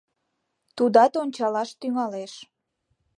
[0.75, 2.33] Тудат ончалаш тӱҥалеш.